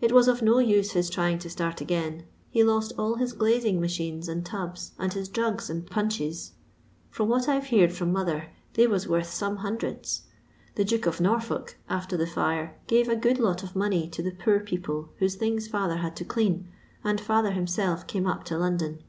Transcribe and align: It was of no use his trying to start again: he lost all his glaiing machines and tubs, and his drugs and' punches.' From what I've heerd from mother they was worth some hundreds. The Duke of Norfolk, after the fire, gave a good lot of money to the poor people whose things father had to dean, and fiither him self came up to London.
It 0.00 0.12
was 0.12 0.28
of 0.28 0.40
no 0.40 0.60
use 0.60 0.92
his 0.92 1.10
trying 1.10 1.40
to 1.40 1.50
start 1.50 1.80
again: 1.80 2.26
he 2.48 2.62
lost 2.62 2.92
all 2.96 3.16
his 3.16 3.32
glaiing 3.32 3.80
machines 3.80 4.28
and 4.28 4.46
tubs, 4.46 4.92
and 5.00 5.12
his 5.12 5.28
drugs 5.28 5.68
and' 5.68 5.84
punches.' 5.90 6.52
From 7.10 7.28
what 7.28 7.48
I've 7.48 7.64
heerd 7.66 7.92
from 7.92 8.12
mother 8.12 8.50
they 8.74 8.86
was 8.86 9.08
worth 9.08 9.26
some 9.28 9.56
hundreds. 9.56 10.22
The 10.76 10.84
Duke 10.84 11.06
of 11.06 11.20
Norfolk, 11.20 11.74
after 11.88 12.16
the 12.16 12.24
fire, 12.24 12.76
gave 12.86 13.08
a 13.08 13.16
good 13.16 13.40
lot 13.40 13.64
of 13.64 13.74
money 13.74 14.06
to 14.10 14.22
the 14.22 14.30
poor 14.30 14.60
people 14.60 15.08
whose 15.18 15.34
things 15.34 15.66
father 15.66 15.96
had 15.96 16.14
to 16.18 16.24
dean, 16.24 16.68
and 17.02 17.20
fiither 17.20 17.52
him 17.54 17.66
self 17.66 18.06
came 18.06 18.28
up 18.28 18.44
to 18.44 18.56
London. 18.56 19.00